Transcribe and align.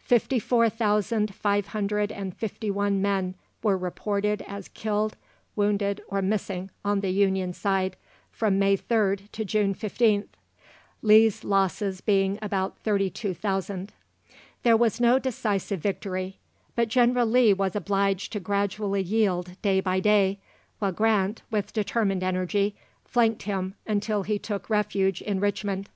Fifty 0.00 0.38
four 0.38 0.70
thousand 0.70 1.34
five 1.34 1.66
hundred 1.66 2.10
and 2.10 2.34
fifty 2.34 2.70
one 2.70 3.02
men 3.02 3.34
were 3.62 3.76
reported 3.76 4.40
as 4.48 4.68
killed, 4.68 5.18
wounded, 5.54 6.00
or 6.08 6.22
missing 6.22 6.70
on 6.82 7.00
the 7.00 7.10
Union 7.10 7.52
side, 7.52 7.94
from 8.30 8.58
May 8.58 8.78
3rd 8.78 9.30
to 9.32 9.44
June 9.44 9.74
15th; 9.74 10.28
Lee's 11.02 11.44
losses 11.44 12.00
being 12.00 12.38
about 12.40 12.78
32,000. 12.78 13.92
There 14.62 14.78
was 14.78 14.98
no 14.98 15.18
decisive 15.18 15.80
victory, 15.80 16.38
but 16.74 16.88
General 16.88 17.26
Lee 17.26 17.52
was 17.52 17.76
obliged 17.76 18.32
to 18.32 18.40
gradually 18.40 19.02
yield 19.02 19.60
day 19.60 19.80
by 19.82 20.00
day, 20.00 20.38
while 20.78 20.90
Grant, 20.92 21.42
with 21.50 21.74
determined 21.74 22.22
energy, 22.22 22.74
flanked 23.04 23.42
him 23.42 23.74
until 23.86 24.22
he 24.22 24.38
took 24.38 24.70
refuge 24.70 25.20
in 25.20 25.38
Richmond. 25.38 25.90